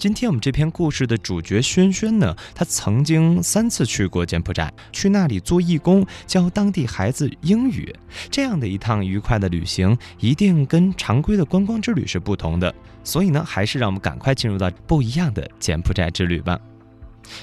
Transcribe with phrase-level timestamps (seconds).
[0.00, 7.94] 今天我们这篇故事的主角轩轩呢，他曾经三次去过柬埔寨，去那里做义工，教当地孩子英语。
[8.30, 12.74] 这样的一趟愉快的旅行，一定跟常规的观光之旅是不同的。
[13.04, 16.58] 所以呢，还是让我们赶快进入到不一样的柬埔寨之旅吧。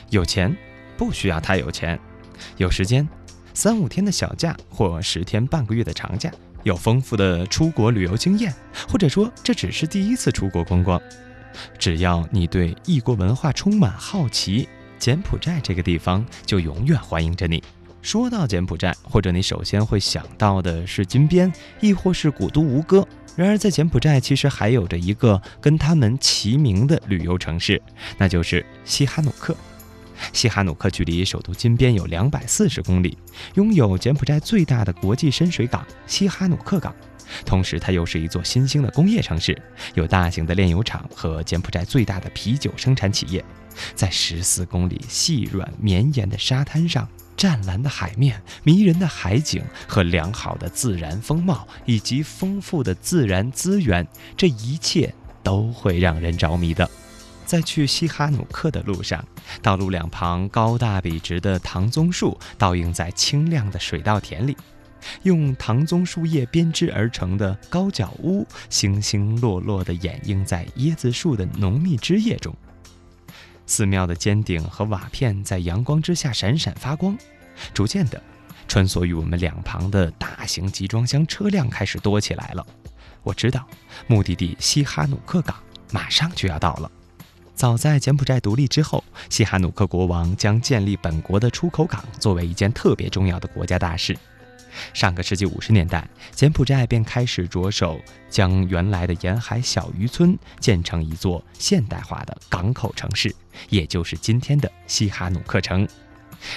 [0.09, 0.51] 有钱
[0.97, 1.99] 不需要太有钱，
[2.57, 3.07] 有时间，
[3.53, 6.31] 三五天的小假或十天半个月的长假，
[6.63, 8.51] 有丰富的出国旅游经验，
[8.89, 10.99] 或者说这只是第一次出国观光。
[11.77, 14.67] 只要你对异国文化充满好奇，
[14.97, 17.63] 柬埔寨这个地方就永远欢迎着你。
[18.01, 21.51] 说到柬埔寨，或者你首先会想到的是金边，
[21.81, 23.05] 亦或是古都吴哥。
[23.35, 27.81] 然而，在柬埔寨其实还有着一个跟他们齐名的旅游城市，
[28.17, 29.55] 那就是西哈努克。
[30.33, 33.15] 西哈努克距离首都金边有两百四十公里，
[33.53, 36.95] 拥有柬埔寨最大的国际深水港——西哈努克港。
[37.45, 39.59] 同时，它又是一座新兴的工业城市，
[39.95, 43.43] 有大型的炼油厂和柬埔寨最大的啤酒生产企业。
[43.93, 56.89] 在十四公里细软绵延的沙滩上，湛蓝的海面、迷人的海景和良好的自然风貌，以及丰富的自然资源，这一切都会让人着迷的。
[57.45, 59.23] 在去西哈努克的路上，
[59.61, 64.57] 道路两旁高大笔直的唐棕树倒映在清亮的水稻田里。
[65.23, 72.55] 用唐棕树叶编织而成的高脚屋，星星落落地掩映在椰子树的浓密枝叶中。
[73.65, 77.17] 寺庙的尖顶和瓦片在阳光之下闪闪发光。
[77.73, 78.21] 逐渐的，
[78.67, 82.65] 穿梭于我们两旁的大型集装箱车辆开始多起来了。
[83.23, 83.67] 我知道，
[84.07, 85.55] 目的地西哈努克港
[85.91, 86.89] 马上就要到了。
[87.55, 94.15] 早在柬埔寨独立之后，西哈努克国王将建立本国的出口港作为一件特别重要的国家大事。
[94.93, 103.33] 上个世纪五十年代，柬埔寨便开始着手将原来的沿海小渔村建成一座现代化的港口城市，
[103.69, 105.87] 也就是今天的西哈努克城。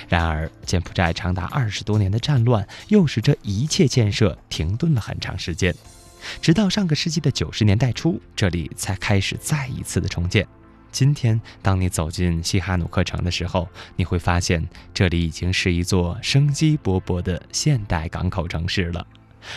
[0.09, 5.75] 然而，柬埔寨长达二十多年的战乱，又使这一切建设停顿了很长时间。
[6.43, 10.47] 直到上个世纪的九十年代初，这里才开始再一次的重建。
[10.91, 19.07] 今天，当你走进西哈努克城的时候，你会发现这里已经是一座生机勃勃的现代港口城市了。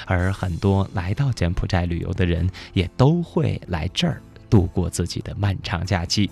[0.05, 6.31] 而很多来到柬埔寨旅游的人，也都会来这儿度过自己的漫长假期。